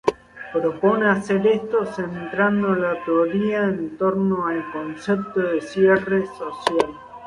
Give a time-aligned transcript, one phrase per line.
[0.53, 6.91] Propone hacer esto centrando la teoría en torno al concepto de cierre social.